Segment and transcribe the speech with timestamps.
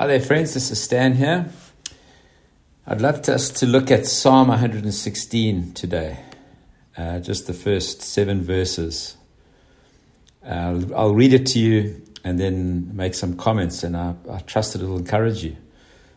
[0.00, 0.54] Hi there, friends.
[0.54, 1.50] This is Stan here.
[2.86, 6.20] I'd love to, us to look at Psalm 116 today,
[6.96, 9.16] uh, just the first seven verses.
[10.46, 14.76] Uh, I'll read it to you and then make some comments, and I, I trust
[14.76, 15.56] it will encourage you.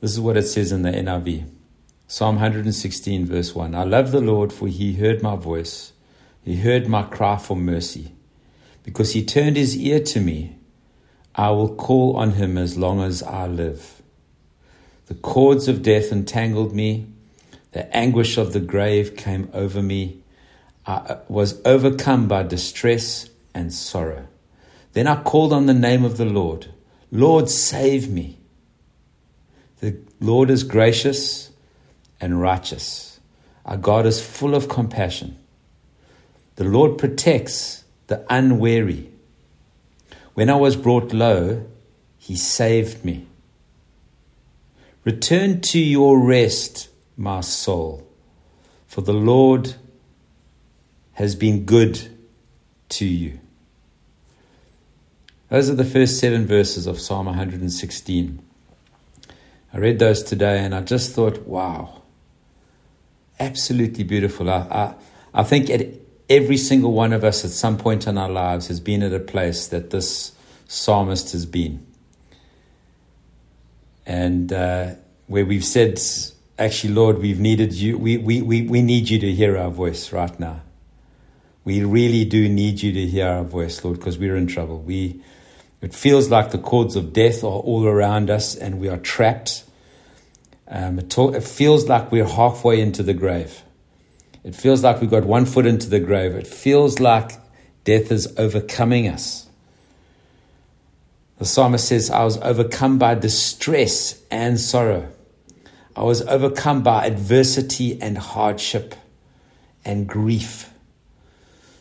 [0.00, 1.50] This is what it says in the NIV
[2.06, 3.74] Psalm 116, verse 1.
[3.74, 5.92] I love the Lord, for he heard my voice,
[6.44, 8.12] he heard my cry for mercy.
[8.84, 10.58] Because he turned his ear to me,
[11.34, 14.02] I will call on him as long as I live.
[15.06, 17.08] The cords of death entangled me,
[17.72, 20.22] the anguish of the grave came over me.
[20.86, 24.28] I uh, was overcome by distress and sorrow.
[24.92, 26.68] Then I called on the name of the Lord.
[27.10, 28.38] Lord, save me.
[29.80, 31.50] The Lord is gracious
[32.20, 33.18] and righteous.
[33.66, 35.36] Our God is full of compassion.
[36.56, 39.10] The Lord protects the unwary.
[40.34, 41.64] When I was brought low,
[42.18, 43.26] he saved me.
[45.04, 48.06] Return to your rest, my soul,
[48.86, 49.74] for the Lord
[51.14, 52.08] has been good
[52.88, 53.38] to you.
[55.50, 58.42] Those are the first seven verses of Psalm 116.
[59.72, 62.02] I read those today and I just thought, wow,
[63.38, 64.50] absolutely beautiful.
[64.50, 64.94] I, I,
[65.32, 65.82] I think at
[66.28, 69.20] every single one of us at some point in our lives has been at a
[69.20, 70.32] place that this
[70.66, 71.86] psalmist has been.
[74.06, 74.94] And uh,
[75.26, 76.00] where we've said,
[76.58, 80.12] actually, Lord, we've needed you, we, we, we, we need you to hear our voice
[80.12, 80.62] right now.
[81.64, 84.80] We really do need you to hear our voice, Lord, because we're in trouble.
[84.80, 85.22] We,
[85.80, 89.64] it feels like the cords of death are all around us and we are trapped.
[90.68, 93.62] Um, it, it feels like we're halfway into the grave.
[94.44, 96.34] It feels like we've got one foot into the grave.
[96.34, 97.32] It feels like
[97.84, 99.48] death is overcoming us.
[101.38, 105.08] The psalmist says, I was overcome by distress and sorrow.
[105.96, 108.94] I was overcome by adversity and hardship
[109.84, 110.70] and grief.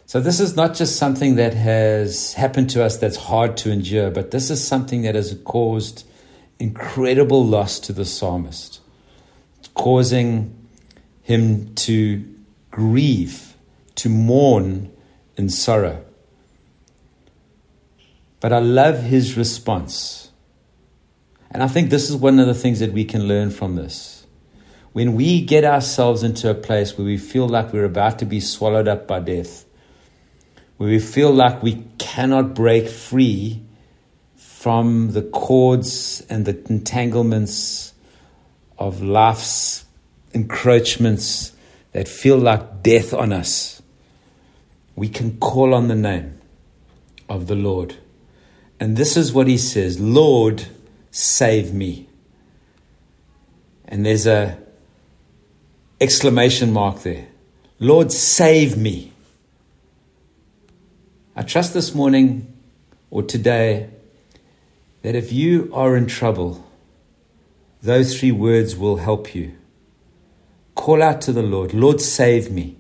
[0.06, 4.12] So, this is not just something that has happened to us that's hard to endure,
[4.12, 6.06] but this is something that has caused
[6.60, 8.80] incredible loss to the psalmist,
[9.74, 10.56] causing
[11.24, 12.33] him to
[12.74, 13.56] grieve,
[13.94, 14.92] to mourn
[15.38, 16.04] in sorrow.
[18.40, 20.32] But I love his response.
[21.52, 24.26] And I think this is one of the things that we can learn from this.
[24.92, 28.40] When we get ourselves into a place where we feel like we're about to be
[28.40, 29.66] swallowed up by death,
[30.78, 33.62] where we feel like we cannot break free
[34.36, 37.94] from the cords and the entanglements
[38.80, 39.86] of life's
[40.34, 41.52] encroachments
[41.94, 43.82] that feel like death on us,
[44.96, 46.40] we can call on the name
[47.30, 47.96] of the Lord.
[48.80, 50.66] And this is what he says Lord,
[51.12, 52.08] save me.
[53.86, 54.58] And there's a
[56.02, 57.28] exclamation mark there.
[57.80, 59.12] Lord, save me.
[61.36, 62.54] I trust this morning
[63.10, 63.90] or today
[65.02, 66.66] that if you are in trouble,
[67.82, 69.56] those three words will help you.
[70.84, 72.76] Call out to the Lord Lord, save me.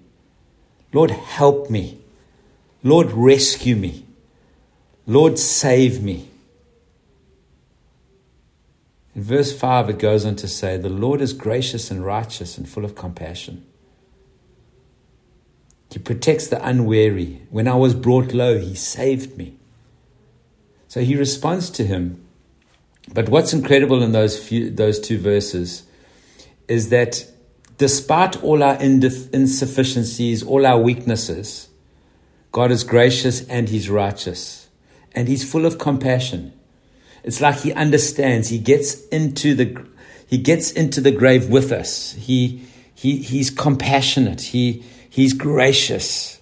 [0.91, 2.02] Lord, help me.
[2.84, 4.06] Lord, rescue me.
[5.08, 6.28] Lord, save me.
[9.16, 12.68] In verse 5, it goes on to say, The Lord is gracious and righteous and
[12.68, 13.66] full of compassion.
[15.90, 17.44] He protects the unwary.
[17.52, 19.56] When I was brought low, He saved me.
[20.90, 22.22] So he responds to him.
[23.13, 25.84] But what's incredible in those, few, those two verses
[26.68, 27.30] is that
[27.78, 31.70] despite all our insufficiencies, all our weaknesses,
[32.52, 34.70] God is gracious and He's righteous.
[35.14, 36.54] And He's full of compassion.
[37.24, 38.50] It's like He understands.
[38.50, 39.86] He gets into the,
[40.28, 42.14] he gets into the grave with us.
[42.14, 44.42] He, he, he's compassionate.
[44.42, 46.42] He, he's gracious.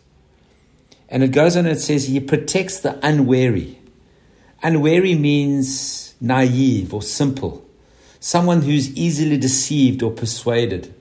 [1.10, 3.80] And it goes on and it says, He protects the unwary.
[4.64, 7.66] Unwary means naive or simple,
[8.20, 10.94] someone who's easily deceived or persuaded.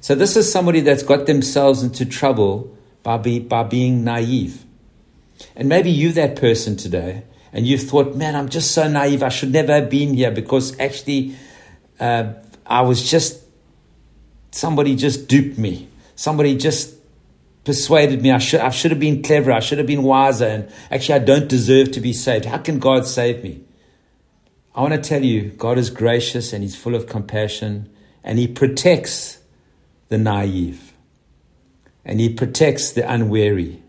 [0.00, 4.64] So this is somebody that's got themselves into trouble by, be, by being naive.
[5.54, 9.22] And maybe you're that person today, and you've thought, man, I'm just so naive.
[9.22, 11.36] I should never have been here because actually
[12.00, 12.32] uh,
[12.66, 13.42] I was just,
[14.50, 15.88] somebody just duped me.
[16.16, 16.94] Somebody just
[17.64, 18.30] persuaded me.
[18.30, 19.52] I should, I should have been clever.
[19.52, 20.46] I should have been wiser.
[20.46, 22.46] And actually, I don't deserve to be saved.
[22.46, 23.62] How can God save me?
[24.74, 27.90] I want to tell you, God is gracious and He's full of compassion
[28.22, 29.38] and He protects
[30.08, 30.92] the naive,
[32.04, 33.82] and he protects the unwary.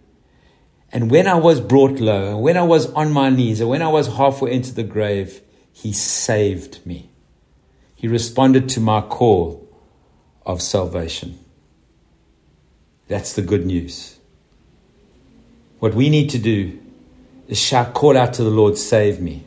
[0.91, 3.81] And when I was brought low, and when I was on my knees, and when
[3.81, 5.41] I was halfway into the grave,
[5.73, 7.11] He saved me.
[7.95, 9.67] He responded to my call
[10.45, 11.37] of salvation.
[13.07, 14.17] That's the good news.
[15.79, 16.79] What we need to do
[17.47, 19.46] is shout, call out to the Lord, save me.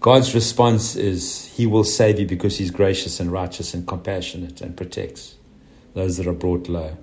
[0.00, 4.76] God's response is, He will save you because He's gracious and righteous and compassionate and
[4.76, 5.36] protects
[5.94, 6.96] those that are brought low.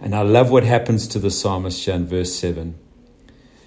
[0.00, 2.78] And I love what happens to the psalmist here in verse 7.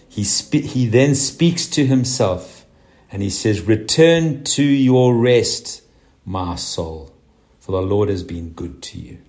[0.10, 2.66] He, spe- he then speaks to himself
[3.12, 5.84] and he says, Return to your rest,
[6.26, 7.14] my soul,
[7.60, 9.20] for the Lord has been good to you.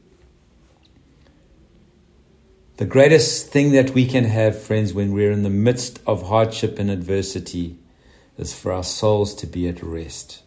[2.78, 6.78] The greatest thing that we can have, friends, when we're in the midst of hardship
[6.78, 7.78] and adversity
[8.36, 10.42] is for our souls to be at rest.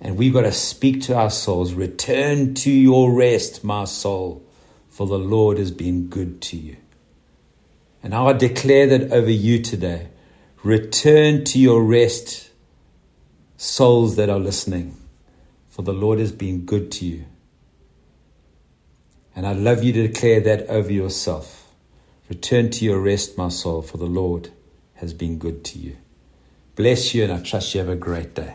[0.00, 4.44] And we've got to speak to our souls Return to your rest, my soul,
[4.90, 6.76] for the Lord has been good to you.
[8.02, 10.08] And I declare that over you today.
[10.62, 12.50] Return to your rest,
[13.56, 14.96] souls that are listening,
[15.68, 17.24] for the Lord has been good to you.
[19.34, 21.70] And I'd love you to declare that over yourself.
[22.28, 24.50] Return to your rest, my soul, for the Lord
[24.94, 25.96] has been good to you.
[26.76, 28.54] Bless you, and I trust you have a great day.